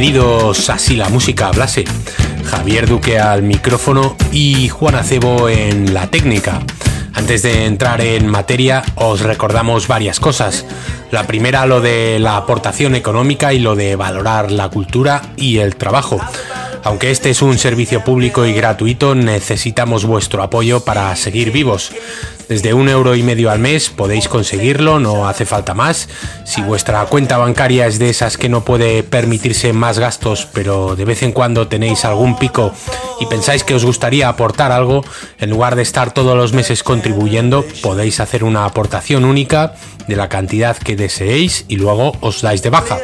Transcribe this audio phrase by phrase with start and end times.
[0.00, 1.84] Bienvenidos a Si la música hablase.
[2.46, 6.60] Javier Duque al micrófono y Juan Acebo en la técnica.
[7.12, 10.64] Antes de entrar en materia, os recordamos varias cosas.
[11.10, 15.76] La primera, lo de la aportación económica y lo de valorar la cultura y el
[15.76, 16.18] trabajo.
[16.82, 21.92] Aunque este es un servicio público y gratuito, necesitamos vuestro apoyo para seguir vivos.
[22.48, 26.08] Desde un euro y medio al mes podéis conseguirlo, no hace falta más.
[26.44, 31.04] Si vuestra cuenta bancaria es de esas que no puede permitirse más gastos, pero de
[31.04, 32.72] vez en cuando tenéis algún pico
[33.20, 35.04] y pensáis que os gustaría aportar algo,
[35.38, 39.74] en lugar de estar todos los meses contribuyendo, podéis hacer una aportación única
[40.08, 42.98] de la cantidad que deseéis y luego os dais de baja.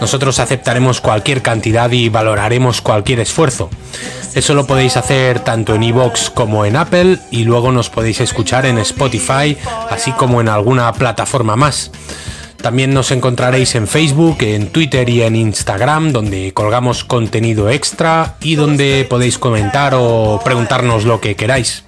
[0.00, 3.70] Nosotros aceptaremos cualquier cantidad y valoraremos cualquier esfuerzo.
[4.34, 8.66] Eso lo podéis hacer tanto en iVoox como en Apple y luego nos podéis escuchar
[8.66, 9.56] en Spotify,
[9.90, 11.90] así como en alguna plataforma más.
[12.64, 18.54] También nos encontraréis en Facebook, en Twitter y en Instagram, donde colgamos contenido extra y
[18.54, 21.84] donde podéis comentar o preguntarnos lo que queráis.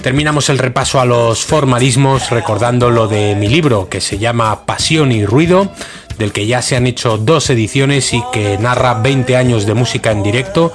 [0.00, 5.12] Terminamos el repaso a los formalismos recordando lo de mi libro que se llama Pasión
[5.12, 5.72] y Ruido,
[6.20, 10.12] del que ya se han hecho dos ediciones y que narra 20 años de música
[10.12, 10.72] en directo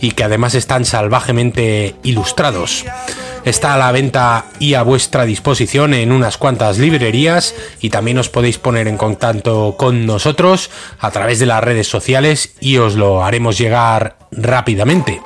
[0.00, 2.84] y que además están salvajemente ilustrados.
[3.44, 8.30] Está a la venta y a vuestra disposición en unas cuantas librerías y también os
[8.30, 13.22] podéis poner en contacto con nosotros a través de las redes sociales y os lo
[13.22, 15.20] haremos llegar rápidamente.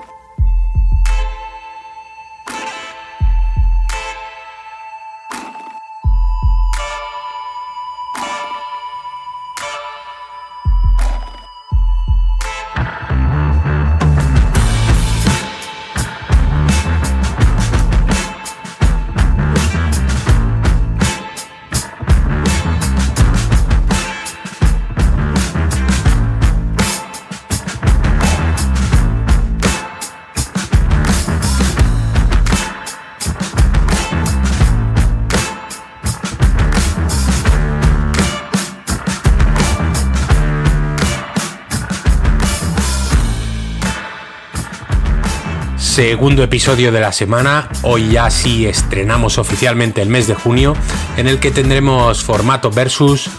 [46.20, 47.70] Segundo episodio de la semana.
[47.80, 50.76] Hoy ya sí estrenamos oficialmente el mes de junio,
[51.16, 53.30] en el que tendremos formato versus,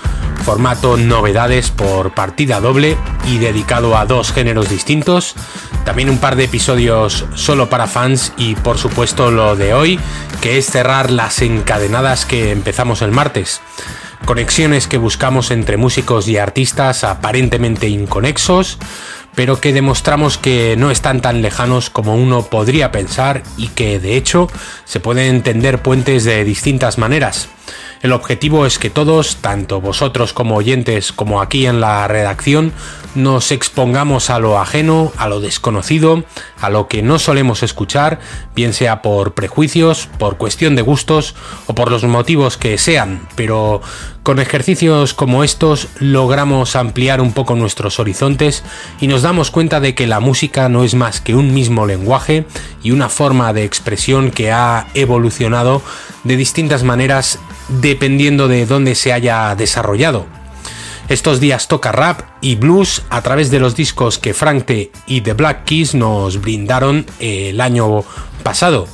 [0.44, 2.98] formato novedades por partida doble
[3.28, 5.36] y dedicado a dos géneros distintos.
[5.86, 10.00] También un par de episodios solo para fans y por supuesto lo de hoy,
[10.42, 13.62] que es cerrar las encadenadas que empezamos el martes
[14.26, 18.78] conexiones que buscamos entre músicos y artistas aparentemente inconexos,
[19.36, 24.18] pero que demostramos que no están tan lejanos como uno podría pensar y que de
[24.18, 24.50] hecho
[24.86, 27.50] se pueden entender puentes de distintas maneras.
[28.02, 32.74] El objetivo es que todos, tanto vosotros como oyentes como aquí en la redacción,
[33.14, 36.24] nos expongamos a lo ajeno, a lo desconocido,
[36.60, 38.20] a lo que no solemos escuchar,
[38.56, 41.36] bien sea por prejuicios, por cuestión de gustos
[41.68, 43.82] o por los motivos que sean, pero
[44.24, 48.64] con ejercicios como estos logramos ampliar un poco nuestros horizontes
[49.00, 52.46] y nos damos cuenta de que la música no es más que un mismo lenguaje
[52.84, 55.82] y una forma de expresión que ha evolucionado
[56.24, 57.40] de distintas maneras
[57.80, 60.26] dependiendo de dónde se haya desarrollado.
[61.10, 64.72] Estos días toca rap y blues a través de los discos que Frank
[65.08, 68.04] y The Black Keys nos brindaron el año
[68.44, 68.88] pasado.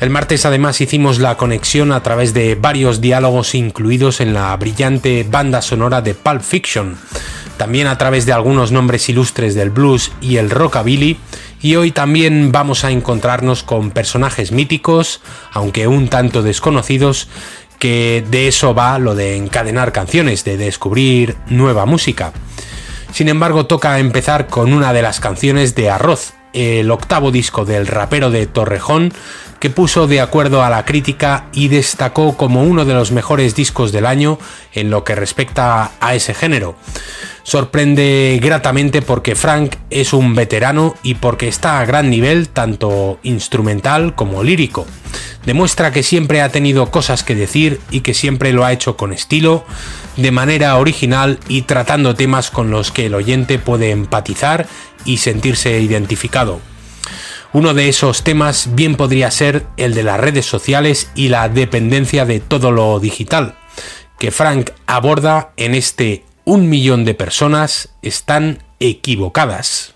[0.00, 5.24] El martes además hicimos la conexión a través de varios diálogos incluidos en la brillante
[5.30, 6.96] banda sonora de Pulp Fiction,
[7.56, 11.18] también a través de algunos nombres ilustres del blues y el rockabilly,
[11.62, 15.22] y hoy también vamos a encontrarnos con personajes míticos,
[15.52, 17.28] aunque un tanto desconocidos,
[17.84, 22.32] que de eso va lo de encadenar canciones, de descubrir nueva música.
[23.12, 27.86] Sin embargo, toca empezar con una de las canciones de Arroz, el octavo disco del
[27.86, 29.12] rapero de Torrejón,
[29.64, 33.92] que puso de acuerdo a la crítica y destacó como uno de los mejores discos
[33.92, 34.38] del año
[34.74, 36.76] en lo que respecta a ese género.
[37.44, 44.14] Sorprende gratamente porque Frank es un veterano y porque está a gran nivel tanto instrumental
[44.14, 44.86] como lírico.
[45.46, 49.14] Demuestra que siempre ha tenido cosas que decir y que siempre lo ha hecho con
[49.14, 49.64] estilo,
[50.18, 54.66] de manera original y tratando temas con los que el oyente puede empatizar
[55.06, 56.60] y sentirse identificado.
[57.54, 62.24] Uno de esos temas bien podría ser el de las redes sociales y la dependencia
[62.24, 63.54] de todo lo digital,
[64.18, 69.93] que Frank aborda en este Un millón de personas están equivocadas.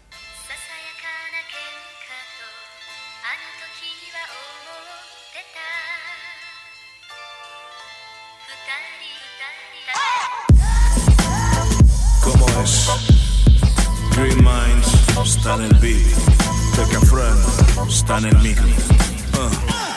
[15.39, 18.67] sta nel beat, perché friend, sta nel micro.
[19.35, 19.88] Uh.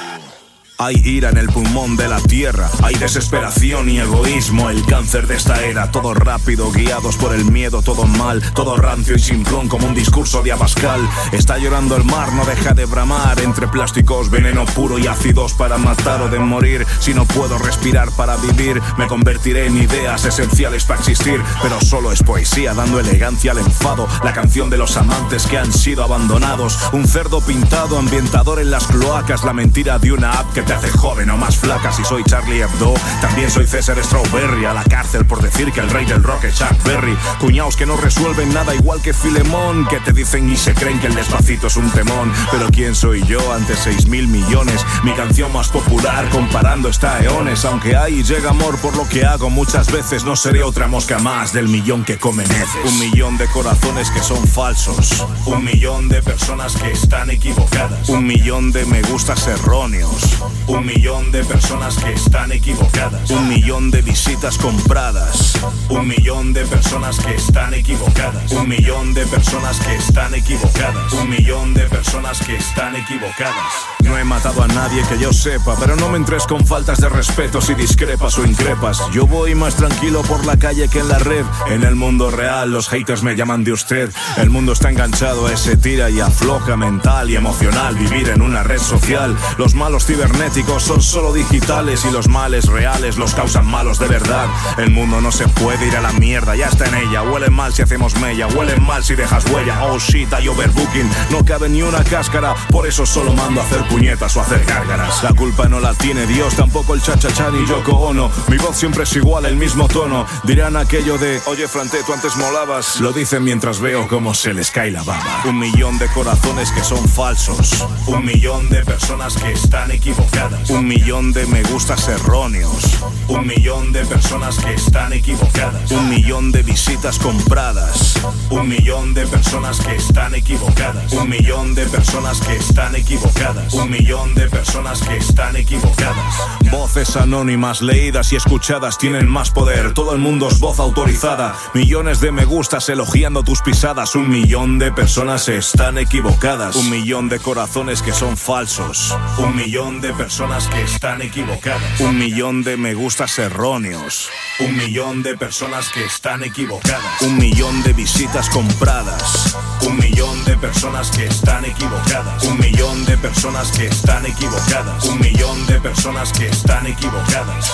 [0.84, 5.36] Hay ira en el pulmón de la tierra, hay desesperación y egoísmo, el cáncer de
[5.36, 9.86] esta era, todo rápido, guiados por el miedo, todo mal, todo rancio y simplón como
[9.86, 11.08] un discurso de Abascal.
[11.34, 15.78] Está llorando el mar, no deja de bramar, entre plásticos, veneno puro y ácidos para
[15.78, 16.88] matar o de morir.
[17.00, 22.12] Si no puedo respirar para vivir, me convertiré en ideas esenciales para existir, pero solo
[22.12, 26.80] es poesía, dando elegancia al enfado, la canción de los amantes que han sido abandonados,
[26.92, 30.90] un cerdo pintado, ambientador en las cloacas, la mentira de una app que te hace
[30.92, 32.94] joven o más flaca si soy Charlie Hebdo.
[33.22, 36.56] También soy César Strawberry, a la cárcel por decir que el rey del rock es
[36.56, 37.18] Chuck Berry.
[37.40, 41.08] Cuñaos que no resuelven nada igual que Filemón, que te dicen y se creen que
[41.08, 42.32] el despacito es un temón.
[42.52, 44.86] Pero ¿quién soy yo ante 6 mil millones?
[45.04, 47.66] Mi canción más popular comparando está eones.
[47.66, 51.54] Aunque hay llega amor por lo que hago muchas veces, no seré otra mosca más
[51.54, 52.86] del millón que come neces.
[52.86, 55.26] Un millón de corazones que son falsos.
[55.46, 58.10] Un millón de personas que están equivocadas.
[58.10, 60.38] Un millón de me gustas erróneos.
[60.72, 63.30] Un millón de personas que están equivocadas.
[63.30, 65.60] Un millón de visitas compradas.
[65.90, 68.50] Un millón de personas que están equivocadas.
[68.54, 71.12] Un millón de personas que están equivocadas.
[71.12, 73.74] Un millón de personas que están equivocadas.
[74.06, 77.10] No he matado a nadie que yo sepa, pero no me entres con faltas de
[77.10, 79.02] respeto si discrepas o increpas.
[79.12, 81.46] Yo voy más tranquilo por la calle que en la red.
[81.68, 84.10] En el mundo real los haters me llaman de usted.
[84.38, 87.96] El mundo está enganchado a ese tira y afloja mental y emocional.
[87.96, 89.38] Vivir en una red social.
[89.58, 94.48] Los malos cibernéticos son solo digitales y los males reales los causan malos de verdad.
[94.78, 97.24] El mundo no se puede ir a la mierda, ya está en ella.
[97.24, 99.84] Huele mal si hacemos mella, huele mal si dejas huella.
[99.84, 102.56] Oh shit, hay overbooking, no cabe ni una cáscara.
[102.70, 105.24] Por eso solo mando a hacer puñetas o hacer gárgaras.
[105.24, 108.32] La culpa no la tiene Dios, tampoco el cha-cha-cha ni Yoko Ono.
[108.48, 110.26] Mi voz siempre es igual, el mismo tono.
[110.44, 113.00] Dirán aquello de, oye Frante, tú antes molabas.
[113.02, 115.42] Lo dicen mientras veo cómo se les cae la baba.
[115.46, 117.86] Un millón de corazones que son falsos.
[118.08, 122.84] Un millón de personas que están equivocadas un millón de me gustas erróneos.
[123.28, 125.92] Un millón de personas que están equivocadas.
[125.92, 128.20] Un millón de visitas compradas.
[128.50, 131.14] Un millón de personas que están equivocadas.
[131.14, 133.74] Un millón de personas que están equivocadas.
[133.74, 136.36] Un millón de personas que están equivocadas.
[136.72, 139.94] Voces anónimas, leídas y escuchadas tienen más poder.
[139.94, 141.56] Todo el mundo es voz autorizada.
[141.74, 144.16] Millones de me gustas elogiando tus pisadas.
[144.16, 146.76] Un millón de personas están equivocadas.
[146.76, 149.16] Un millón de corazones que son falsos.
[149.38, 152.00] Un millón de personas personas que están equivocadas.
[152.00, 154.30] Un millón de me gustas erróneos.
[154.62, 157.22] Un millón de personas que están equivocadas.
[157.22, 159.58] Un millón de visitas compradas.
[159.82, 162.46] Un millón de personas que están equivocadas.
[162.46, 165.04] Un millón de personas que están equivocadas.
[165.04, 167.70] Un millón de personas que están equivocadas.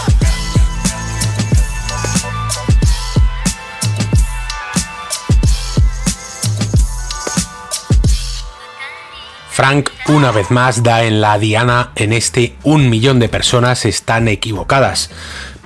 [9.57, 14.27] Frank una vez más da en la diana en este un millón de personas están
[14.27, 15.09] equivocadas.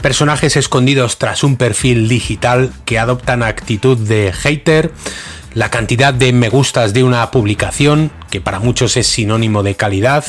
[0.01, 4.93] Personajes escondidos tras un perfil digital que adoptan actitud de hater,
[5.53, 10.23] la cantidad de me gustas de una publicación, que para muchos es sinónimo de calidad,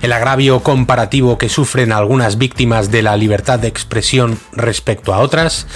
[0.00, 5.66] el agravio comparativo que sufren algunas víctimas de la libertad de expresión respecto a otras,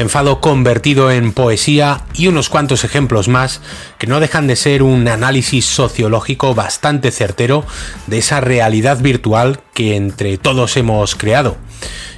[0.00, 3.60] enfado convertido en poesía y unos cuantos ejemplos más
[3.98, 7.66] que no dejan de ser un análisis sociológico bastante certero
[8.06, 11.58] de esa realidad virtual que entre todos hemos creado.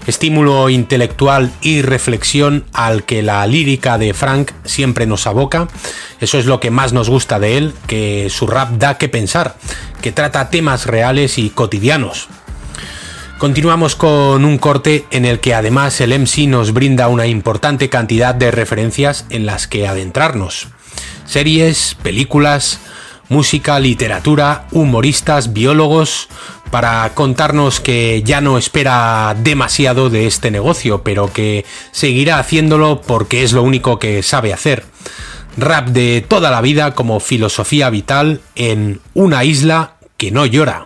[0.07, 5.67] Estímulo intelectual y reflexión al que la lírica de Frank siempre nos aboca.
[6.21, 9.57] Eso es lo que más nos gusta de él, que su rap da que pensar,
[10.01, 12.29] que trata temas reales y cotidianos,
[13.43, 18.37] Continuamos con un corte en el que además el MC nos brinda una importante cantidad
[18.37, 20.69] de referencias en las que adentrarnos.
[21.25, 22.79] Series, películas,
[23.29, 26.29] música, literatura, humoristas, biólogos,
[26.71, 33.43] para contarnos que ya no espera demasiado de este negocio, pero que seguirá haciéndolo porque
[33.43, 34.85] es lo único que sabe hacer.
[35.57, 40.85] Rap de toda la vida como filosofía vital en una isla que no llora.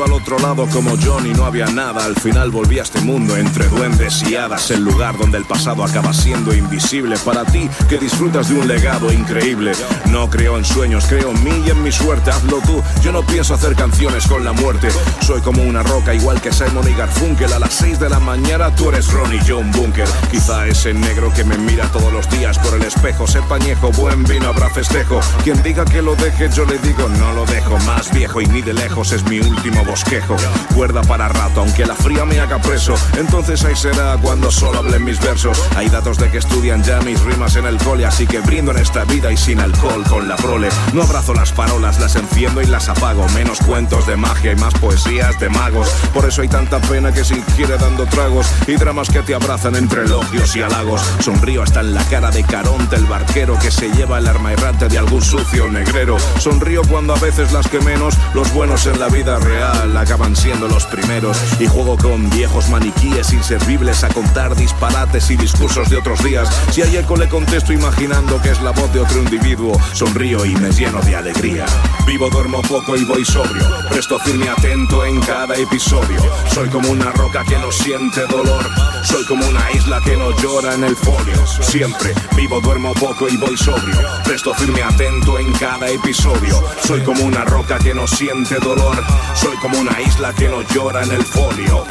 [0.00, 2.04] Al otro lado como John y no había nada.
[2.04, 4.70] Al final volví a este mundo entre duendes y hadas.
[4.70, 7.16] El lugar donde el pasado acaba siendo invisible.
[7.18, 9.72] Para ti que disfrutas de un legado increíble.
[10.06, 12.30] No creo en sueños, creo en mí y en mi suerte.
[12.30, 12.82] Hazlo tú.
[13.02, 14.88] Yo no pienso hacer canciones con la muerte.
[15.20, 17.52] Soy como una roca, igual que Simon y Garfunkel.
[17.52, 20.08] A las 6 de la mañana tú eres Ronnie John Bunker.
[20.30, 23.26] Quizá ese negro que me mira todos los días por el espejo.
[23.26, 25.20] Sé pañejo, buen vino, habrá festejo.
[25.44, 27.78] Quien diga que lo deje, yo le digo no lo dejo.
[27.80, 30.36] Más viejo y ni de lejos es mi último bosquejo.
[30.74, 32.94] Cuerda para rato, aunque la fría me haga preso.
[33.16, 35.60] Entonces ahí será cuando solo hablen mis versos.
[35.76, 38.78] Hay datos de que estudian ya mis rimas en el cole, así que brindo en
[38.78, 40.68] esta vida y sin alcohol con la prole.
[40.92, 43.26] No abrazo las parolas, las enciendo y las apago.
[43.30, 45.88] Menos cuentos de magia y más poesías de magos.
[46.12, 49.76] Por eso hay tanta pena que se ingiere dando tragos y dramas que te abrazan
[49.76, 51.02] entre elogios y halagos.
[51.20, 54.88] Sonrío hasta en la cara de Caronte, el barquero que se lleva el arma errante
[54.88, 56.16] de algún sucio negrero.
[56.38, 59.71] Sonrío cuando a veces las que menos, los buenos en la vida real
[60.02, 65.88] acaban siendo los primeros y juego con viejos maniquíes inservibles a contar disparates y discursos
[65.88, 66.48] de otros días.
[66.70, 70.54] Si hay eco le contesto imaginando que es la voz de otro individuo, sonrío y
[70.56, 71.66] me lleno de alegría.
[72.06, 76.20] Vivo, duermo poco y voy sobrio, presto firme atento en cada episodio.
[76.52, 78.68] Soy como una roca que no siente dolor,
[79.04, 81.46] soy como una isla que no llora en el folio.
[81.46, 86.60] Siempre vivo, duermo poco y voy sobrio, presto firme atento en cada episodio.
[86.84, 89.02] Soy como una roca que no siente dolor,
[89.34, 91.86] soy como una isla que no llora en el folio.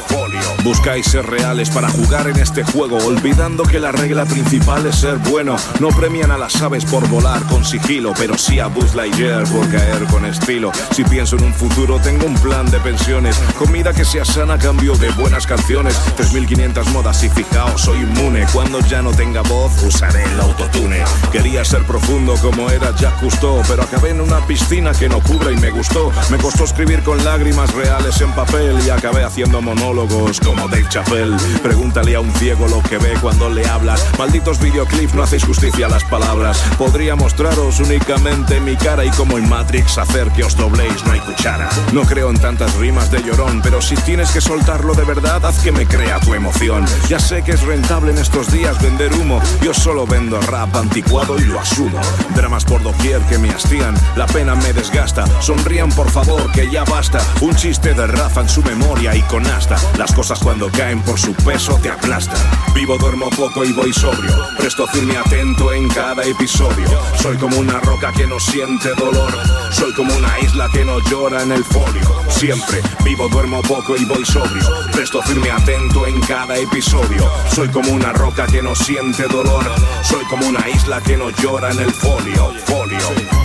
[0.64, 5.18] Buscáis ser reales para jugar en este juego, olvidando que la regla principal es ser
[5.18, 5.56] bueno.
[5.80, 9.68] No premian a las aves por volar con sigilo, pero sí a Buzz Lightyear por
[9.70, 10.70] caer con estilo.
[10.92, 13.36] Si pienso en un futuro, tengo un plan de pensiones.
[13.58, 15.98] Comida que sea sana a cambio de buenas canciones.
[16.16, 18.46] 3500 modas y fijaos, soy inmune.
[18.52, 21.02] Cuando ya no tenga voz, usaré el autotune.
[21.32, 25.52] Quería ser profundo como era Jacques Cousteau, pero acabé en una piscina que no cubre
[25.52, 26.12] y me gustó.
[26.30, 31.36] Me costó escribir con lágrimas reales en papel y acabé haciendo monólogos como Dave Chappelle.
[31.62, 34.04] Pregúntale a un ciego lo que ve cuando le hablas.
[34.18, 36.58] Malditos videoclips, no hacéis justicia a las palabras.
[36.78, 41.20] Podría mostraros únicamente mi cara y como en Matrix hacer que os dobléis, no hay
[41.20, 41.68] cuchara.
[41.92, 45.58] No creo en tantas rimas de llorón, pero si tienes que soltarlo de verdad, haz
[45.58, 46.84] que me crea tu emoción.
[47.08, 49.40] Ya sé que es rentable en estos días vender humo.
[49.62, 52.00] Yo solo vendo rap anticuado y lo asumo.
[52.34, 55.24] Dramas por doquier que me hastían, la pena me desgasta.
[55.42, 57.20] Sonrían por favor, que ya basta.
[57.40, 59.76] Un chiste de Rafa en su memoria y con asta.
[59.98, 62.38] Las cosas cuando caen por su peso te aplastan.
[62.74, 64.32] Vivo, duermo poco y voy sobrio.
[64.56, 66.86] Presto firme atento en cada episodio.
[67.20, 69.32] Soy como una roca que no siente dolor.
[69.72, 72.22] Soy como una isla que no llora en el folio.
[72.28, 74.64] Siempre vivo, duermo poco y voy sobrio.
[74.92, 77.28] Presto firme atento en cada episodio.
[77.52, 79.64] Soy como una roca que no siente dolor.
[80.02, 82.52] Soy como una isla que no llora en el folio.
[82.64, 83.41] Folio.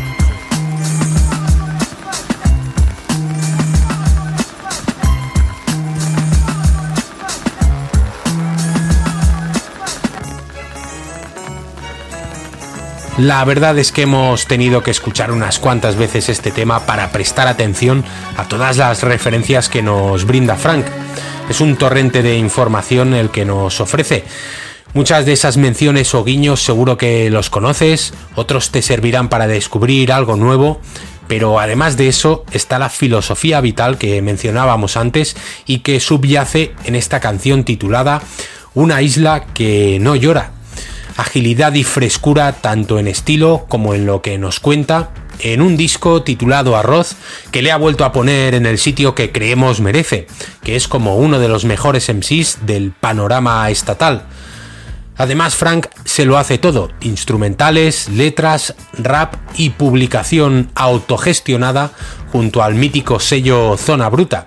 [13.18, 17.48] La verdad es que hemos tenido que escuchar unas cuantas veces este tema para prestar
[17.48, 18.06] atención
[18.38, 20.86] a todas las referencias que nos brinda Frank.
[21.50, 24.24] Es un torrente de información el que nos ofrece.
[24.94, 30.12] Muchas de esas menciones o guiños seguro que los conoces, otros te servirán para descubrir
[30.12, 30.80] algo nuevo,
[31.28, 36.94] pero además de eso está la filosofía vital que mencionábamos antes y que subyace en
[36.94, 38.22] esta canción titulada
[38.76, 40.52] Una isla que no llora,
[41.18, 45.10] agilidad y frescura tanto en estilo como en lo que nos cuenta
[45.40, 47.16] en un disco titulado Arroz
[47.52, 50.28] que le ha vuelto a poner en el sitio que creemos merece,
[50.64, 54.24] que es como uno de los mejores MCs del panorama estatal.
[55.20, 61.92] Además, Frank se lo hace todo, instrumentales, letras, rap y publicación autogestionada
[62.32, 64.46] junto al mítico sello Zona Bruta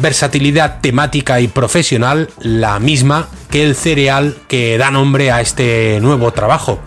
[0.00, 6.32] versatilidad temática y profesional la misma que el cereal que da nombre a este nuevo
[6.32, 6.80] trabajo,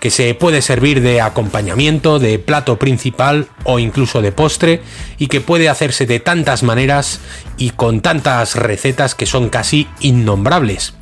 [0.00, 4.82] que se puede servir de acompañamiento, de plato principal o incluso de postre
[5.18, 7.20] y que puede hacerse de tantas maneras
[7.56, 10.94] y con tantas recetas que son casi innombrables.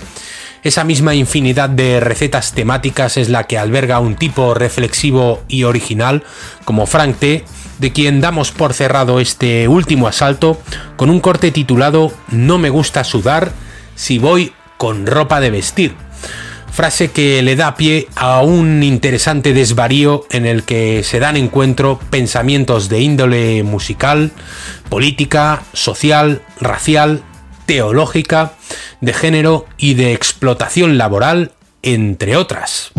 [0.63, 6.25] Esa misma infinidad de recetas temáticas es la que alberga un tipo reflexivo y original
[6.65, 7.45] como Frank T
[7.79, 10.61] de quien damos por cerrado este último asalto
[10.97, 13.53] con un corte titulado No me gusta sudar
[13.95, 15.95] si voy con ropa de vestir.
[16.71, 21.99] frase que le da pie a un interesante desvarío en el que se dan encuentro
[22.11, 24.31] pensamientos de índole musical,
[24.91, 27.23] política, social, racial,
[27.65, 28.53] teológica,
[29.01, 31.53] de género y de explotación laboral,
[31.83, 32.93] entre otras.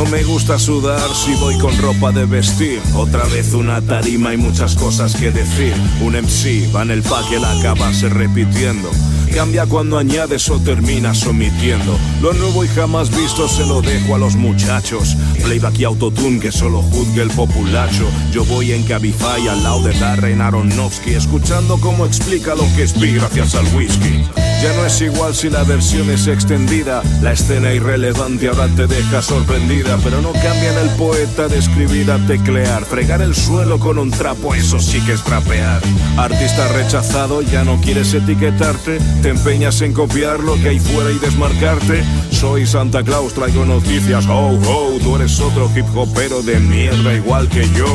[0.00, 2.80] No me gusta sudar si voy con ropa de vestir.
[2.94, 5.74] Otra vez una tarima y muchas cosas que decir.
[6.00, 8.90] Un MC va en el pa que la acabase repitiendo.
[9.34, 11.98] Cambia cuando añades o terminas omitiendo.
[12.22, 15.18] Lo nuevo y jamás visto se lo dejo a los muchachos.
[15.44, 18.08] Playback y autotune que solo juzgue el populacho.
[18.32, 22.94] Yo voy en Cabify al lado de Darren Aronofsky, escuchando cómo explica lo que es
[22.94, 24.24] pi gracias al whisky.
[24.62, 27.02] Ya no es igual si la versión es extendida.
[27.22, 29.89] La escena irrelevante ahora te deja sorprendida.
[30.04, 32.84] Pero no cambian el poeta de escribir a teclear.
[32.84, 35.82] Fregar el suelo con un trapo, eso sí que es trapear.
[36.16, 38.98] Artista rechazado, ya no quieres etiquetarte.
[39.22, 42.04] Te empeñas en copiar lo que hay fuera y desmarcarte.
[42.30, 44.26] Soy Santa Claus, traigo noticias.
[44.26, 47.86] Oh, oh, tú eres otro hip hopero de mierda igual que yo.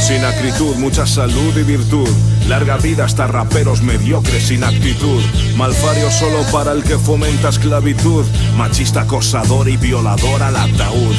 [0.00, 2.08] Sin acritud, mucha salud y virtud.
[2.48, 5.22] Larga vida hasta raperos mediocres sin actitud.
[5.56, 8.24] Malfario solo para el que fomenta esclavitud.
[8.56, 11.14] Machista acosador y violador al ataúd.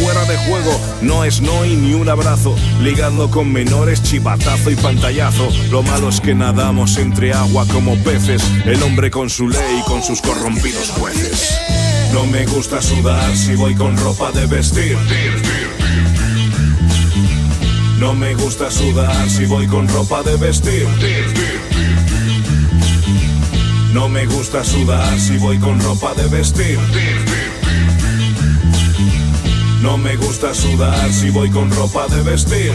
[0.00, 2.54] Fuera de juego, no es no y ni un abrazo.
[2.80, 5.48] Ligando con menores, chivatazo y pantallazo.
[5.70, 8.42] Lo malo es que nadamos entre agua como peces.
[8.64, 11.58] El hombre con su ley y con sus corrompidos jueces.
[12.12, 14.96] No me gusta sudar si voy con ropa de vestir.
[17.98, 20.86] No me gusta sudar si voy con ropa de vestir.
[23.92, 26.78] No me gusta sudar si voy con ropa de vestir.
[29.84, 32.72] No me gusta sudar si voy con ropa de vestir.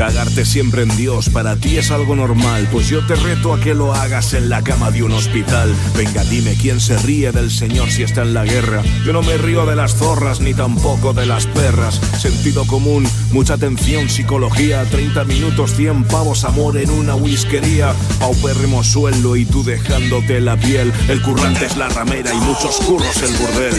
[0.00, 3.74] Cagarte siempre en Dios para ti es algo normal, pues yo te reto a que
[3.74, 5.74] lo hagas en la cama de un hospital.
[5.94, 8.82] Venga, dime quién se ríe del Señor si está en la guerra.
[9.04, 12.00] Yo no me río de las zorras ni tampoco de las perras.
[12.18, 17.92] Sentido común, mucha atención, psicología, 30 minutos, 100 pavos, amor en una whiskería.
[18.20, 20.94] Paupérrimo suelo y tú dejándote la piel.
[21.10, 23.74] El currante es la ramera y muchos curros el burdel.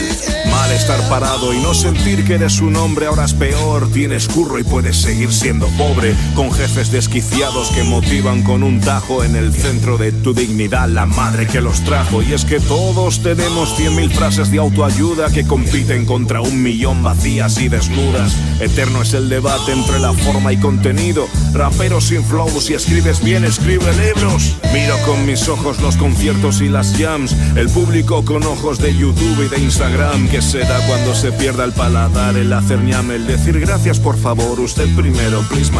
[0.51, 3.91] Mal estar parado y no sentir que eres un hombre, ahora es peor.
[3.91, 9.23] Tienes curro y puedes seguir siendo pobre con jefes desquiciados que motivan con un tajo
[9.23, 12.21] en el centro de tu dignidad, la madre que los trajo.
[12.21, 17.03] Y es que todos tenemos cien mil frases de autoayuda que compiten contra un millón
[17.03, 18.35] vacías y desnudas.
[18.59, 21.27] Eterno es el debate entre la forma y contenido.
[21.53, 24.55] Raperos sin flow, si escribes bien, escribe libros.
[24.73, 27.35] Miro con mis ojos los conciertos y las jams.
[27.55, 30.27] El público con ojos de YouTube y de Instagram.
[30.29, 34.59] Que será cuando se pierda el paladar, el hacer ñame, el decir gracias por favor,
[34.59, 35.71] usted primero, please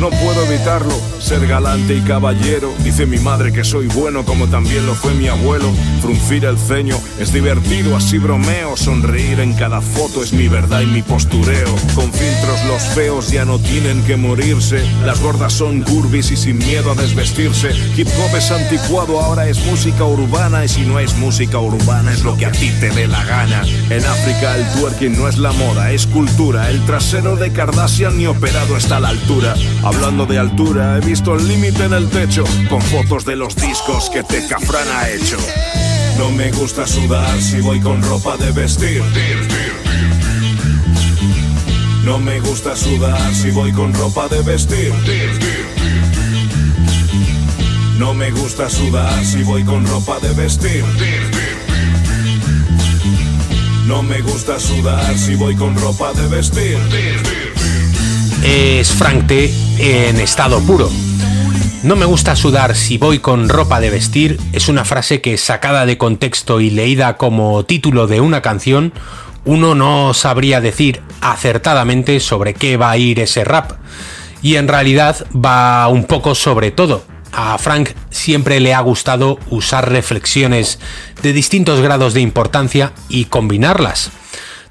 [0.00, 2.74] No puedo evitarlo, ser galante y caballero.
[2.80, 5.72] Dice mi madre que soy bueno como también lo fue mi abuelo.
[6.02, 8.76] Fruncir el ceño es divertido, así bromeo.
[8.76, 11.74] Sonreír en cada foto es mi verdad y mi postureo.
[11.94, 14.84] Con filtros los feos ya no tienen que morirse.
[15.04, 17.70] Las gordas son curvis y sin miedo a desvestirse.
[17.96, 20.64] Hip hop es anticuado, ahora es música urbana.
[20.64, 23.62] Y si no es música urbana, es lo que a ti te dé la gana.
[23.90, 26.68] En África el twerking no es la moda, es cultura.
[26.68, 29.33] El trasero de Kardashian ni operado está a la altura.
[29.82, 34.08] Hablando de altura, he visto el límite en el techo con fotos de los discos
[34.08, 35.36] que Tecafran ha hecho.
[36.16, 39.02] No me gusta sudar si voy con ropa de vestir.
[42.04, 44.92] No me gusta sudar si voy con ropa de vestir.
[47.98, 50.84] No me gusta sudar si voy con ropa de vestir.
[53.86, 57.43] No me gusta sudar si voy con ropa de vestir
[58.44, 60.90] es Frank T en estado puro.
[61.82, 65.86] No me gusta sudar si voy con ropa de vestir es una frase que sacada
[65.86, 68.92] de contexto y leída como título de una canción,
[69.46, 73.72] uno no sabría decir acertadamente sobre qué va a ir ese rap.
[74.42, 77.04] Y en realidad va un poco sobre todo.
[77.32, 80.78] A Frank siempre le ha gustado usar reflexiones
[81.22, 84.10] de distintos grados de importancia y combinarlas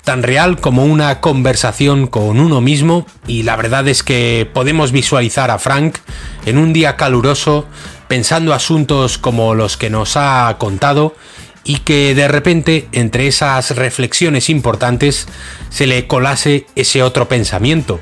[0.04, 5.50] tan real como una conversación con uno mismo y la verdad es que podemos visualizar
[5.50, 5.98] a Frank
[6.46, 7.66] en un día caluroso
[8.08, 11.16] pensando asuntos como los que nos ha contado
[11.64, 15.28] y que de repente entre esas reflexiones importantes
[15.70, 18.02] se le colase ese otro pensamiento,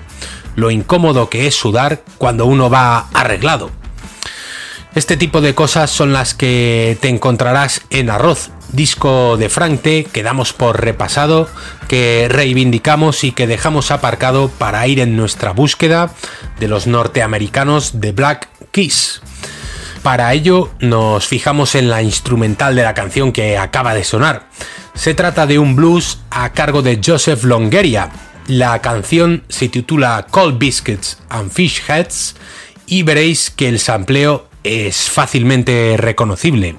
[0.56, 3.81] lo incómodo que es sudar cuando uno va arreglado.
[4.94, 10.22] Este tipo de cosas son las que te encontrarás en Arroz, disco de Frank que
[10.22, 11.48] damos por repasado,
[11.88, 16.12] que reivindicamos y que dejamos aparcado para ir en nuestra búsqueda
[16.60, 19.22] de los norteamericanos de Black Keys.
[20.04, 24.48] Para ello nos fijamos en la instrumental de la canción que acaba de sonar.
[24.94, 28.10] Se trata de un blues a cargo de Joseph Longeria.
[28.48, 32.36] La canción se titula Cold Biscuits and Fish Heads
[32.88, 36.76] y veréis que el sampleo es fácilmente reconocible.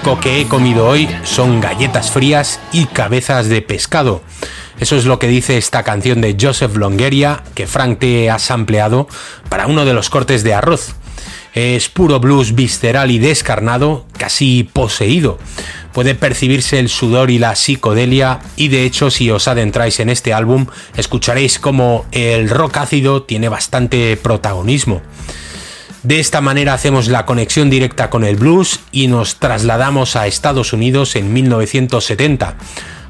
[0.00, 4.22] Que he comido hoy son galletas frías y cabezas de pescado.
[4.78, 9.08] Eso es lo que dice esta canción de Joseph Longeria que Frank te ha sampleado
[9.48, 10.94] para uno de los cortes de arroz.
[11.54, 15.38] Es puro blues visceral y descarnado, casi poseído.
[15.92, 20.34] Puede percibirse el sudor y la psicodelia y de hecho si os adentráis en este
[20.34, 25.00] álbum escucharéis como el rock ácido tiene bastante protagonismo.
[26.02, 30.72] De esta manera hacemos la conexión directa con el blues y nos trasladamos a Estados
[30.72, 32.56] Unidos en 1970,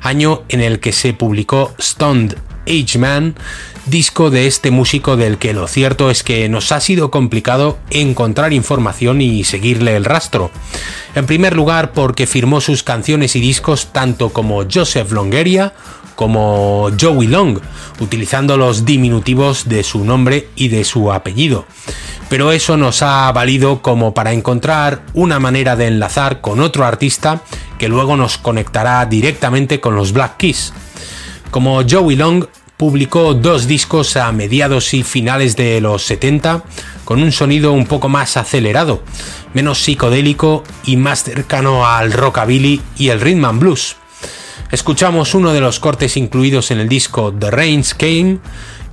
[0.01, 3.35] año en el que se publicó Stoned, Age Man,
[3.87, 8.53] disco de este músico del que lo cierto es que nos ha sido complicado encontrar
[8.53, 10.51] información y seguirle el rastro.
[11.15, 15.73] En primer lugar porque firmó sus canciones y discos tanto como Joseph Longeria
[16.17, 17.61] como Joey Long,
[18.01, 21.67] utilizando los diminutivos de su nombre y de su apellido.
[22.29, 27.43] Pero eso nos ha valido como para encontrar una manera de enlazar con otro artista
[27.79, 30.73] que luego nos conectará directamente con los Black Keys.
[31.53, 36.65] Como Joey Long publicó dos discos a mediados y finales de los 70
[37.05, 39.03] con un sonido un poco más acelerado,
[39.55, 43.97] menos psicodélico y más cercano al rockabilly y el rhythm and blues.
[44.71, 48.39] Escuchamos uno de los cortes incluidos en el disco The Rains Came.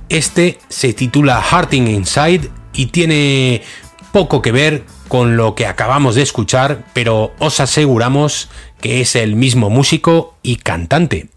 [0.08, 3.62] Este se titula Hearting Inside y tiene
[4.12, 8.48] poco que ver con lo que acabamos de escuchar, pero os aseguramos
[8.80, 11.28] que es el mismo músico y cantante.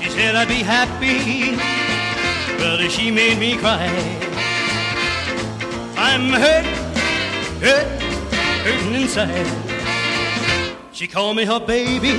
[0.00, 1.89] She said I'd be happy.
[2.60, 3.88] But she made me cry.
[5.96, 6.66] I'm hurt,
[7.64, 7.86] hurt,
[8.64, 9.46] hurting inside.
[10.92, 12.10] She called me her baby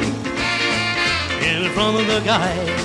[1.46, 2.82] in front of the guys.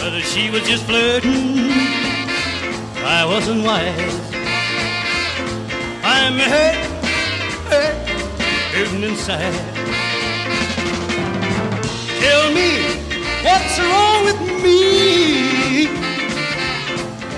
[0.00, 1.68] But she was just flirting.
[3.04, 4.16] I wasn't wise.
[6.02, 6.76] I'm hurt,
[7.68, 7.96] hurt,
[8.72, 9.52] hurting inside.
[12.22, 12.70] Tell me
[13.44, 16.13] what's wrong with me.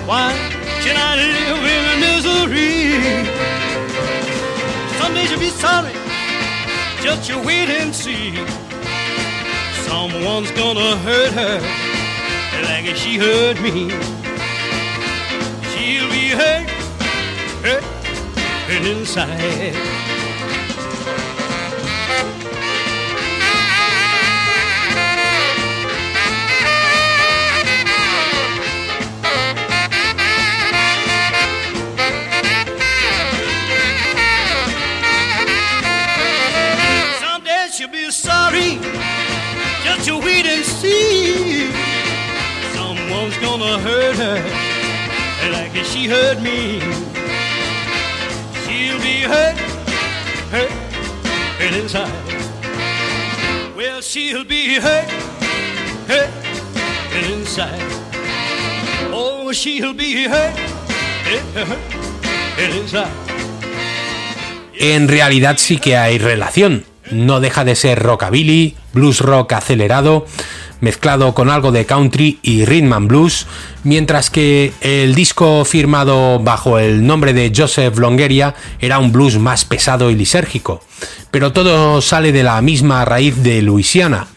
[0.07, 0.31] Why
[0.79, 2.95] should I live in misery?
[4.97, 5.91] Someday you'll be sorry.
[7.03, 8.33] Just you wait and see.
[9.85, 11.59] Someone's gonna hurt her
[12.63, 13.89] like she hurt me.
[15.71, 16.69] She'll be hurt,
[17.65, 19.96] hurt, hurt inside.
[43.41, 44.41] Gonna hurt her
[45.51, 46.79] like she hurt me.
[48.65, 49.57] She'll be hurt,
[51.73, 52.11] inside.
[53.75, 54.79] Well, she'll be
[57.29, 57.81] inside.
[59.11, 60.55] Oh, she'll be hurt
[62.57, 63.11] inside.
[64.79, 66.85] En realidad sí que hay relación.
[67.11, 70.25] No deja de ser rockabilly, blues rock acelerado
[70.81, 73.47] mezclado con algo de country y rhythm and blues,
[73.83, 79.65] mientras que el disco firmado bajo el nombre de Joseph Longeria era un blues más
[79.65, 80.81] pesado y lisérgico.
[81.31, 84.27] Pero todo sale de la misma raíz de Luisiana,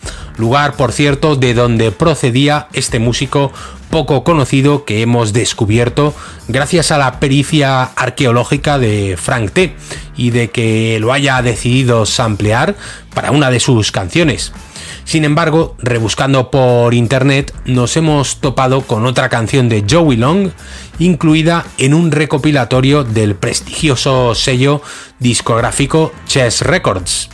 [0.40, 3.52] lugar por cierto de donde procedía este músico
[3.90, 6.14] poco conocido que hemos descubierto
[6.48, 9.74] gracias a la pericia arqueológica de Frank T
[10.16, 12.76] y de que lo haya decidido samplear
[13.14, 14.52] para una de sus canciones.
[15.04, 20.50] Sin embargo, rebuscando por internet, nos hemos topado con otra canción de Joey Long,
[21.00, 24.82] incluida en un recopilatorio del prestigioso sello
[25.18, 27.28] discográfico Chess Records.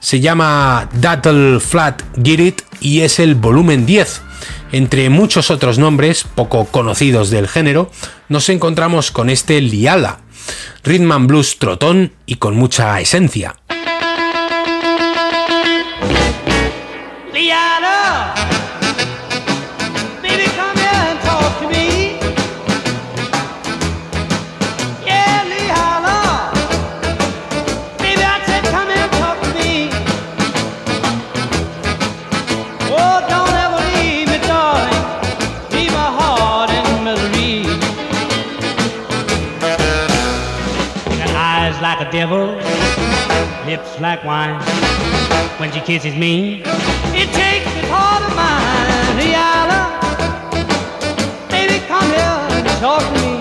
[0.00, 4.22] Se llama Dattle Flat Get y es el volumen 10.
[4.72, 7.90] Entre muchos otros nombres poco conocidos del género,
[8.28, 10.20] nos encontramos con este Liala,
[10.84, 13.56] rhythm and blues trotón y con mucha esencia.
[43.78, 44.60] Lips like wine.
[45.58, 46.62] When she kisses me,
[47.14, 49.28] it takes this heart of mine.
[49.34, 49.82] Yalla,
[51.48, 53.37] baby, come here and talk to me.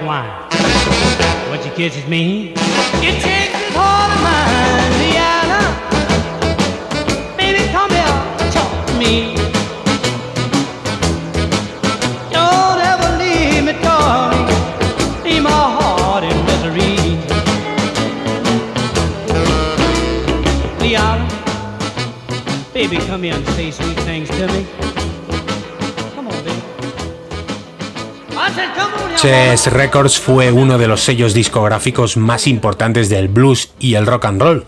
[0.00, 0.30] Wine.
[1.50, 2.54] When she kisses me,
[3.02, 3.61] it takes
[29.22, 34.24] Chess Records fue uno de los sellos discográficos más importantes del blues y el rock
[34.24, 34.66] and roll.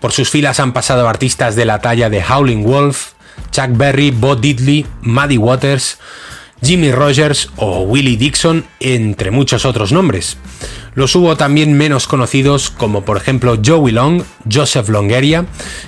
[0.00, 3.12] Por sus filas han pasado artistas de la talla de Howling Wolf,
[3.52, 5.98] Chuck Berry, Bo Diddley, Muddy Waters,
[6.62, 10.36] Jimmy Rogers o Willie Dixon, entre muchos otros nombres.
[10.94, 15.46] Los hubo también menos conocidos como por ejemplo Joey Long, Joseph Longeria,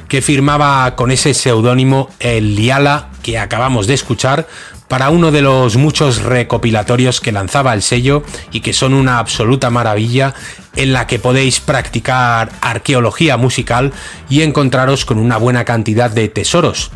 [0.09, 4.47] que firmaba con ese seudónimo el Liala que acabamos de escuchar
[4.89, 9.71] para uno de los muchos recopilatorios que lanzaba el sello y que son una absoluta
[9.71, 10.35] maravilla
[10.77, 13.93] en la que podéis practicar arqueología musical
[14.31, 16.91] y encontraros con una buena cantidad de tesoros.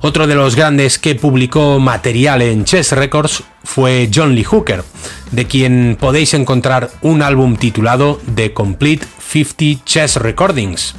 [0.00, 4.84] Otro de los grandes que publicó material en Chess Records fue John Lee Hooker,
[5.32, 10.94] de quien podéis encontrar un álbum titulado The Complete 50 Chess Recordings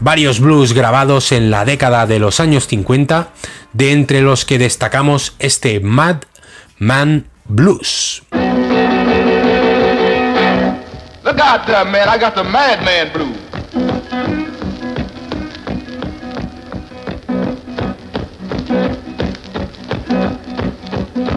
[0.00, 3.28] varios blues grabados en la década de los años 50,
[3.72, 6.22] de entre los que destacamos este Mad
[6.78, 8.22] Man Blues.
[12.50, 13.59] Madman Blues.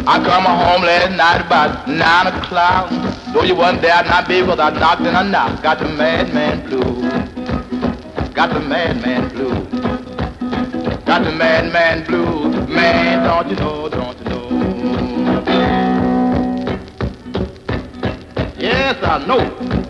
[0.05, 2.89] I come home last night about nine o'clock.
[3.33, 5.63] Though you wasn't there, not be because I knocked and I knocked.
[5.63, 7.33] Got the Madman Blues.
[8.33, 9.67] Got the madman blues.
[11.05, 12.67] Got the madman blues.
[12.67, 14.49] Man, don't you know, don't you know?
[18.57, 19.82] Yes, I know.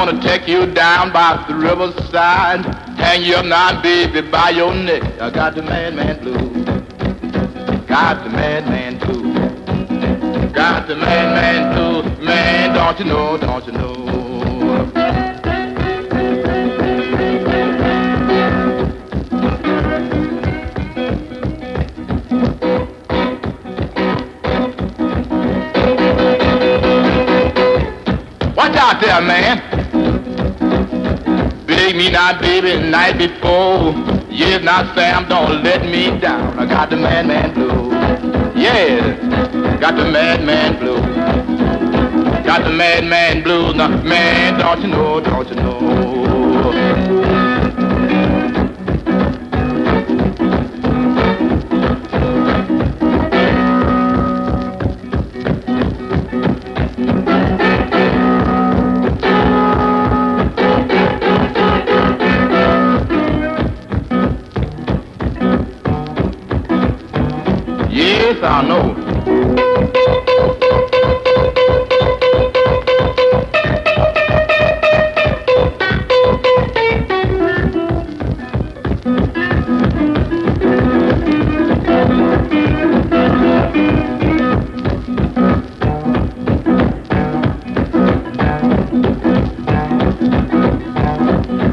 [0.00, 2.64] Gonna take you down by the riverside,
[2.96, 5.02] hang you up now, baby, by your neck.
[5.20, 6.64] I got the madman blues.
[7.86, 10.52] Got the madman blues.
[10.52, 12.18] Got the madman blues.
[12.26, 13.90] Man, don't you know, don't you know?
[28.56, 29.69] Watch out there, man.
[31.80, 33.94] Big me not, baby, night before.
[34.28, 36.58] Yes, now, Sam, don't let me down.
[36.58, 37.90] I got the madman blue.
[38.54, 41.00] Yeah, got the madman blue.
[42.44, 43.74] Got the madman blues.
[43.76, 46.09] Now, man, don't you know, don't you know?
[68.40, 68.94] Yes, I know.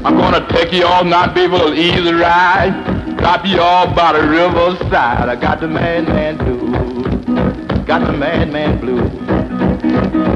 [0.03, 2.86] I'm gonna take you all night, baby, a easy ride.
[3.17, 5.27] Drop you all by the riverside.
[5.29, 7.83] I got the madman blue.
[7.85, 9.09] Got the madman blue.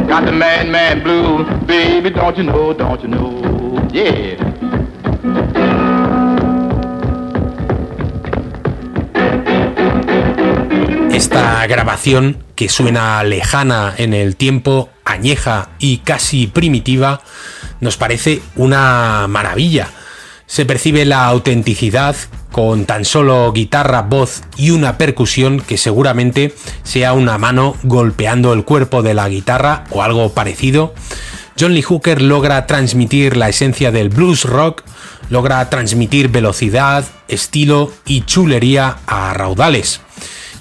[0.08, 1.46] Got the madman blue.
[1.66, 3.88] Baby, don't you know, don't you know?
[3.92, 4.38] Yeah.
[11.14, 17.22] Esta grabación, que suena lejana en el tiempo, añeja y casi primitiva,
[17.80, 19.88] nos parece una maravilla.
[20.48, 22.16] Se percibe la autenticidad
[22.52, 28.66] con tan solo guitarra, voz y una percusión que seguramente sea una mano golpeando el
[28.66, 30.94] cuerpo de la guitarra o algo parecido.
[31.60, 34.84] John Lee Hooker logra transmitir la esencia del blues rock,
[35.30, 40.02] logra transmitir velocidad, estilo y chulería a raudales.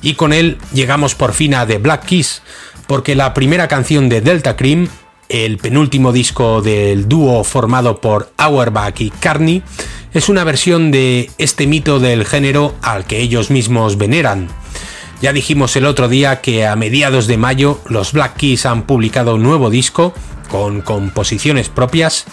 [0.02, 2.42] Y con él llegamos por fin a The Black Keys,
[2.86, 4.88] porque la primera canción de Delta Cream,
[5.28, 9.62] el penúltimo disco del dúo formado por Auerbach y Carney,
[10.12, 14.48] es una versión de este mito del género al que ellos mismos veneran.
[15.22, 19.34] Ya dijimos el otro día que a mediados de mayo los Black Keys han publicado
[19.34, 20.14] un nuevo disco
[20.50, 22.24] con composiciones propias.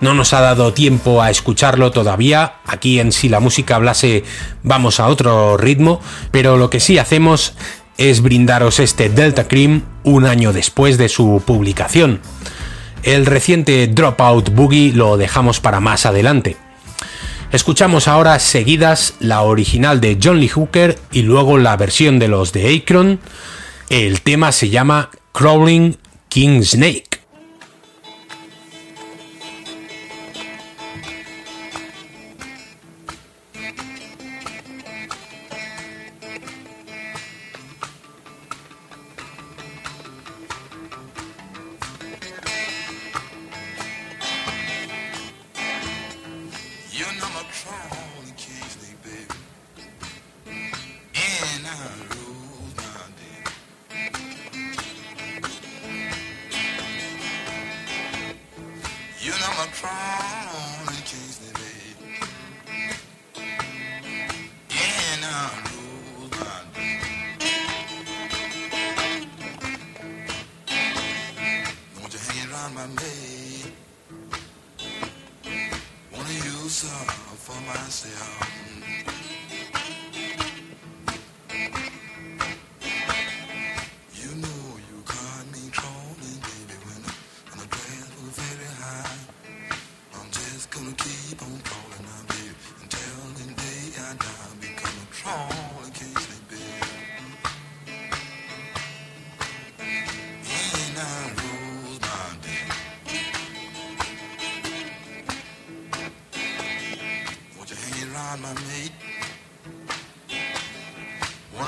[0.00, 2.54] No nos ha dado tiempo a escucharlo todavía.
[2.66, 4.24] Aquí en Si la música hablase
[4.62, 6.00] vamos a otro ritmo,
[6.32, 7.54] pero lo que sí hacemos
[7.96, 12.20] es brindaros este Delta Cream un año después de su publicación.
[13.02, 16.56] El reciente Dropout Boogie lo dejamos para más adelante.
[17.52, 22.52] Escuchamos ahora seguidas la original de John Lee Hooker y luego la versión de los
[22.52, 23.18] de Akron.
[23.88, 25.96] El tema se llama Crawling
[26.28, 27.09] King Snake.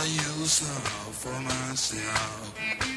[0.03, 2.92] I use them for myself.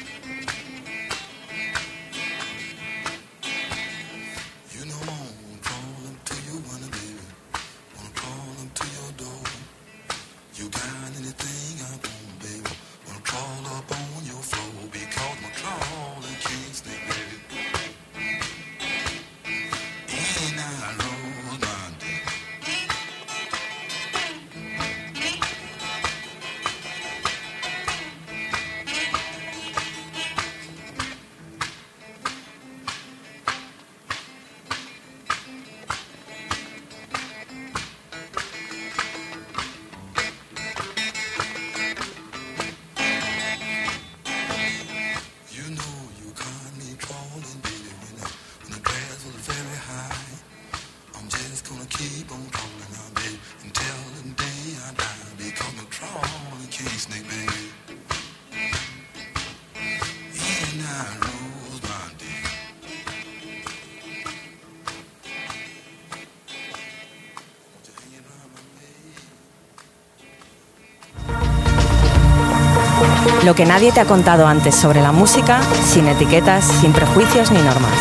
[73.46, 77.62] Lo que nadie te ha contado antes sobre la música, sin etiquetas, sin prejuicios ni
[77.62, 77.96] normas.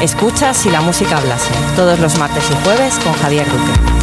[0.00, 3.97] Escucha si la música hablase, todos los martes y jueves con Javier Duque.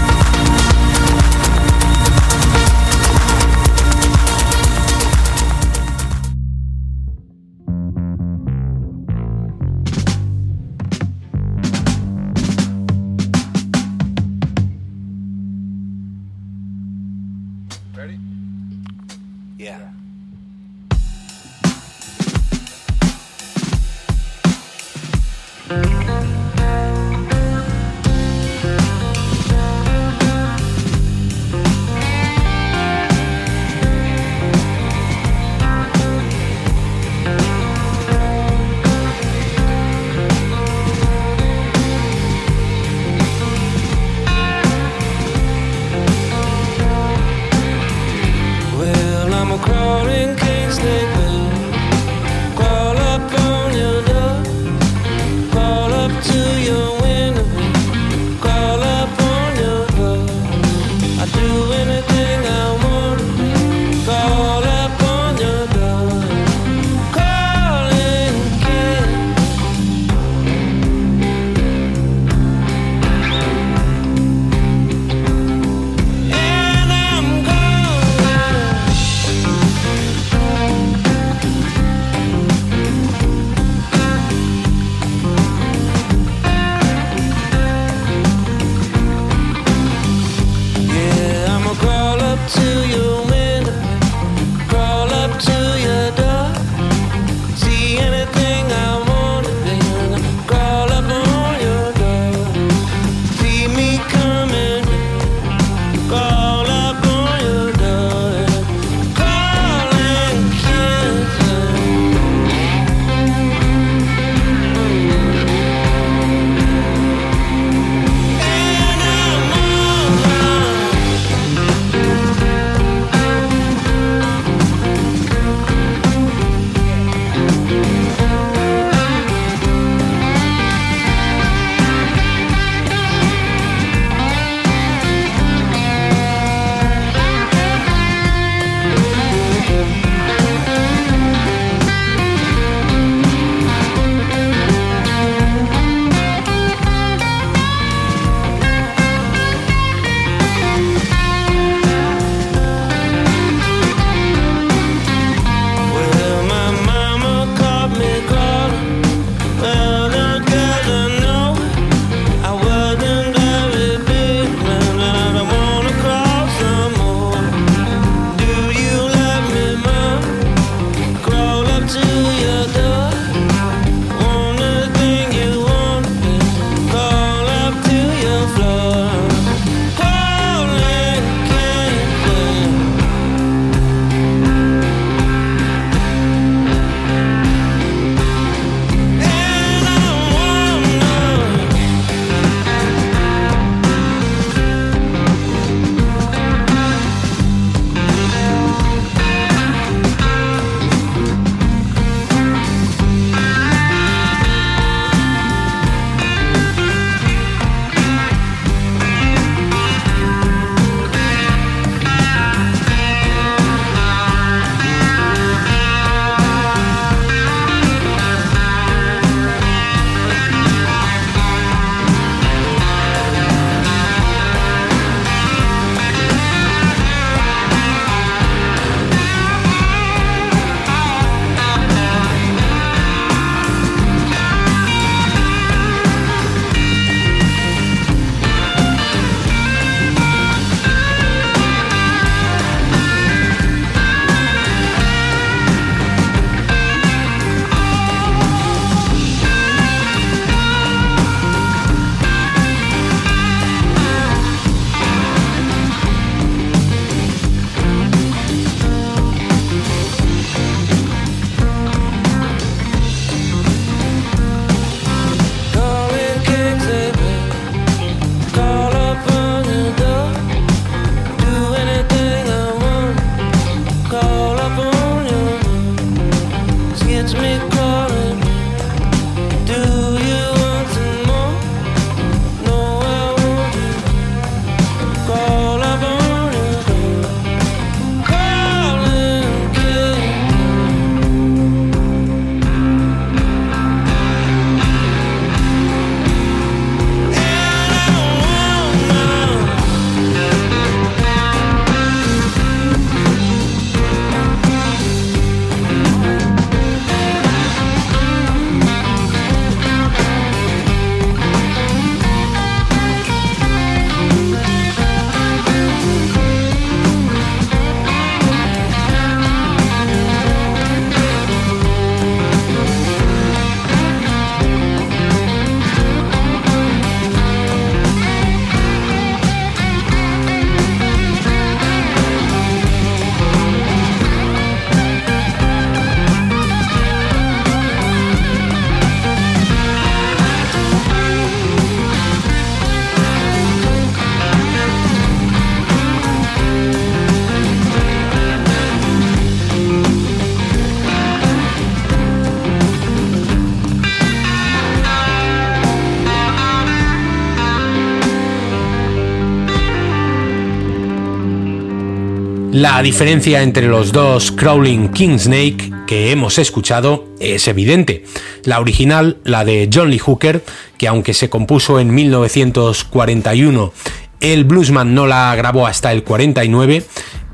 [362.76, 368.26] La diferencia entre los dos Crawling Kingsnake que hemos escuchado es evidente.
[368.66, 370.62] La original, la de John Lee Hooker,
[370.98, 373.94] que aunque se compuso en 1941,
[374.42, 377.06] el bluesman no la grabó hasta el 49,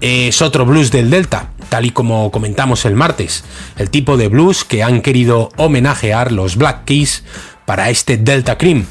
[0.02, 3.44] es otro blues del Delta, tal y como comentamos el martes,
[3.78, 7.24] el tipo de blues que han querido homenajear los Black Keys
[7.68, 8.88] para este Delta Cream.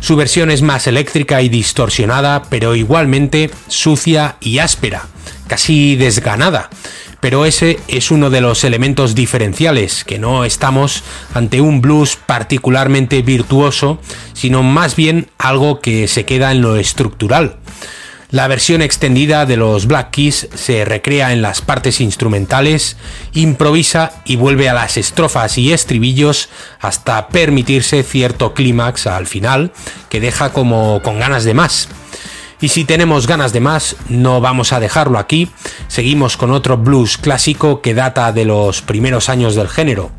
[0.00, 5.08] Su versión es más eléctrica y distorsionada, pero igualmente sucia y áspera
[5.48, 6.70] casi desganada.
[7.20, 11.02] Pero ese es uno de los elementos diferenciales, que no estamos
[11.34, 14.00] ante un blues particularmente virtuoso,
[14.34, 17.56] sino más bien algo que se queda en lo estructural.
[18.30, 22.98] La versión extendida de los Black Keys se recrea en las partes instrumentales,
[23.32, 29.72] improvisa y vuelve a las estrofas y estribillos hasta permitirse cierto clímax al final
[30.10, 31.88] que deja como con ganas de más.
[32.60, 35.48] Y si tenemos ganas de más, no vamos a dejarlo aquí,
[35.86, 40.10] seguimos con otro blues clásico que data de los primeros años del género.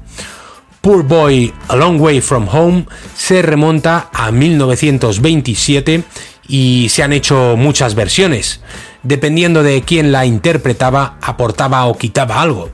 [0.82, 2.86] Poor Boy A Long Way From Home
[3.16, 6.04] se remonta a 1927
[6.48, 8.62] y se han hecho muchas versiones.
[9.04, 12.72] Dependiendo de quién la interpretaba, aportaba o quitaba algo.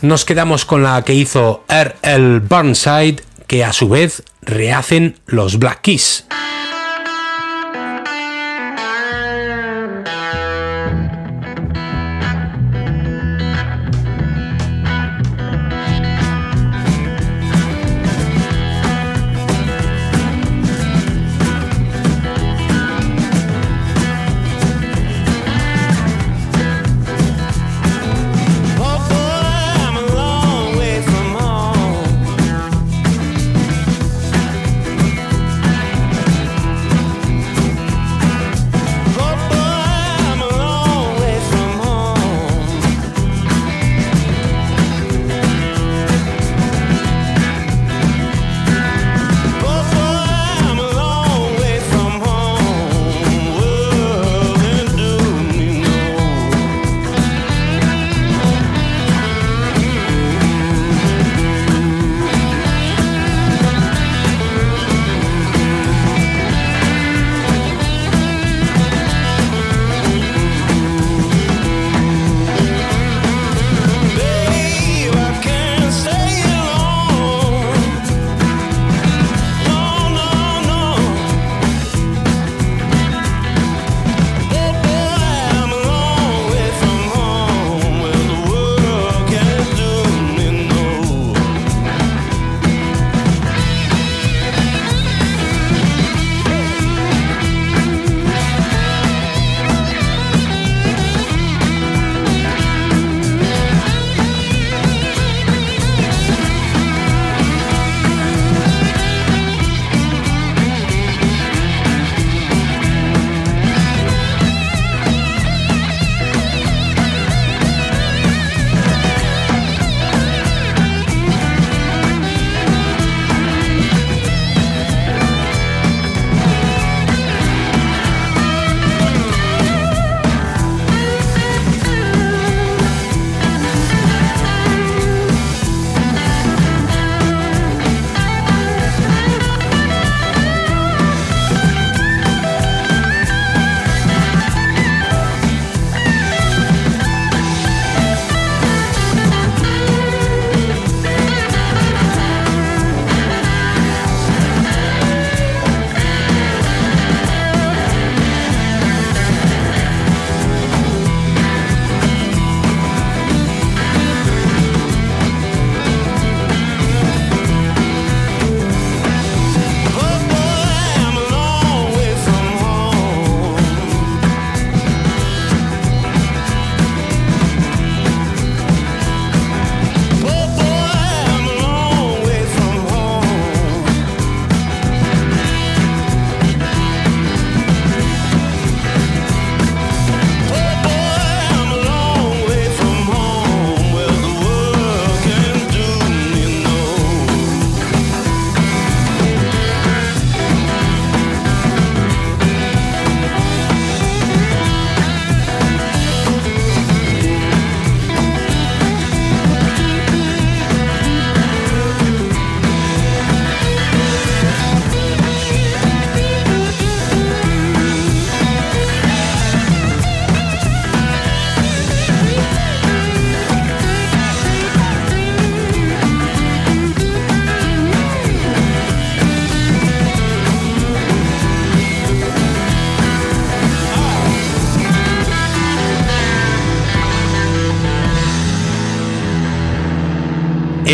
[0.00, 2.40] Nos quedamos con la que hizo R.L.
[2.40, 6.26] Burnside, que a su vez rehacen los Black Keys.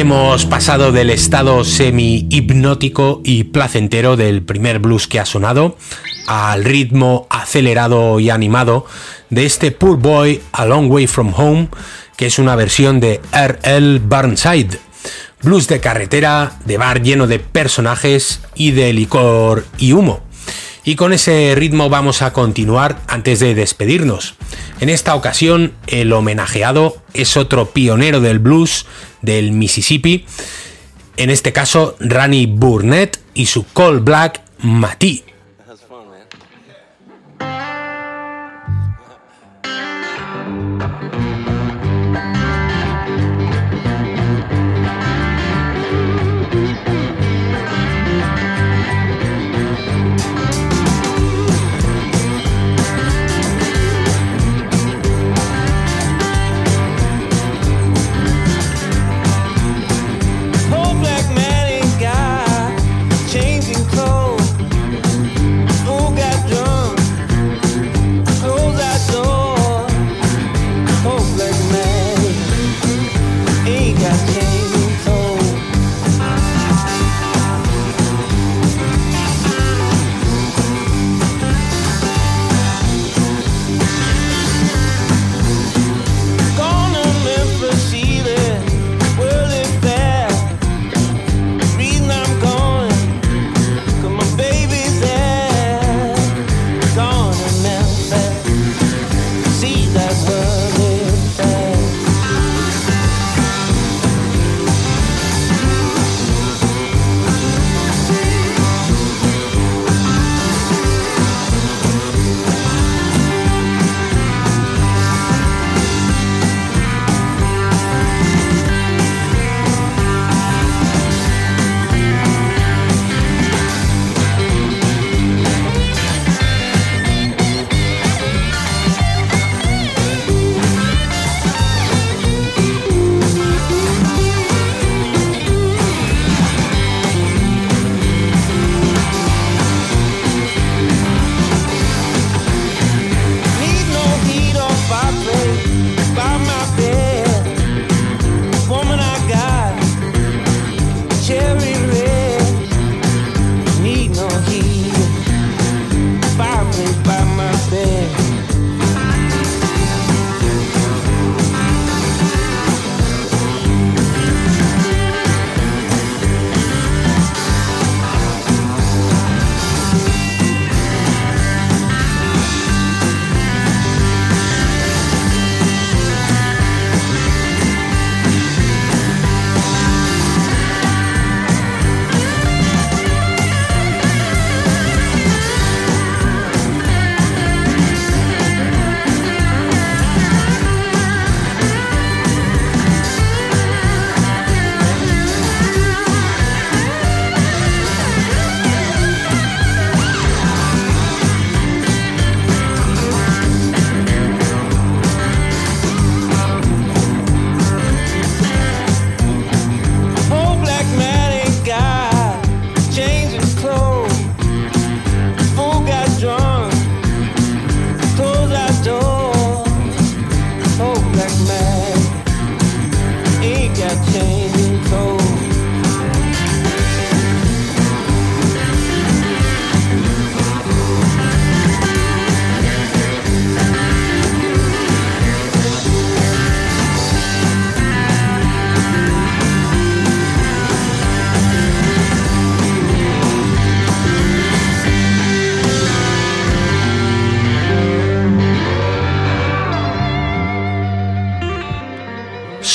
[0.01, 5.77] Hemos pasado del estado semi-hipnótico y placentero del primer blues que ha sonado
[6.29, 8.87] al ritmo acelerado y animado
[9.29, 11.69] de este Poor Boy A Long Way From Home,
[12.17, 13.99] que es una versión de R.L.
[13.99, 14.79] Burnside.
[15.43, 20.28] Blues de carretera, de bar lleno de personajes y de licor y humo.
[20.85, 24.35] Y con ese ritmo vamos a continuar antes de despedirnos.
[24.81, 28.87] En esta ocasión, el homenajeado es otro pionero del blues
[29.21, 30.25] del Mississippi,
[31.17, 35.25] en este caso Rani Burnett y su Cold Black Matty.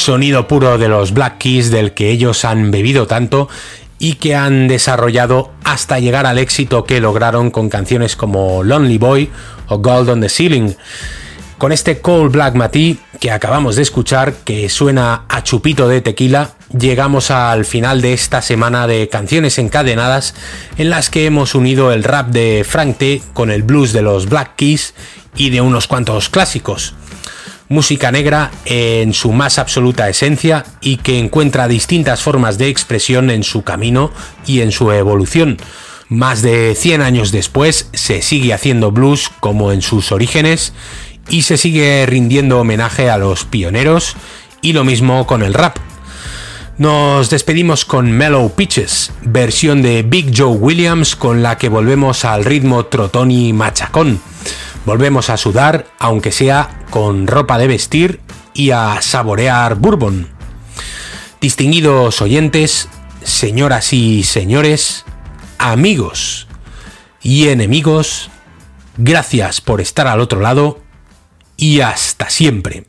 [0.04, 3.48] Sonido puro de los Black Keys del que ellos han bebido tanto
[4.00, 9.30] y que han desarrollado hasta llegar al éxito que lograron con canciones como Lonely Boy
[9.70, 10.76] o Gold on the Ceiling.
[11.58, 16.52] Con este Cold Black Matty que acabamos de escuchar, que suena a chupito de tequila,
[16.78, 20.36] llegamos al final de esta semana de canciones encadenadas
[20.78, 24.28] en las que hemos unido el rap de Frank T con el blues de los
[24.28, 24.96] Black Keys
[25.38, 26.94] y de unos cuantos clásicos
[27.70, 33.44] música negra en su más absoluta esencia y que encuentra distintas formas de expresión en
[33.44, 34.12] su camino
[34.46, 35.58] y en su evolución.
[36.10, 40.74] Más de 100 años después se sigue haciendo blues como en sus orígenes
[41.30, 44.16] y se sigue rindiendo homenaje a los pioneros
[44.62, 45.78] y lo mismo con el rap.
[46.78, 52.46] Nos despedimos con Mellow Pitches, versión de Big Joe Williams con la que volvemos al
[52.46, 54.20] ritmo trotón y machacón.
[54.86, 58.20] Volvemos a sudar, aunque sea con ropa de vestir,
[58.54, 60.30] y a saborear bourbon.
[61.42, 62.90] Distinguidos oyentes,
[63.24, 65.06] señoras y señores,
[65.58, 66.48] amigos
[67.22, 68.30] y enemigos,
[68.98, 70.80] gracias por estar al otro lado
[71.58, 72.86] y hasta siempre.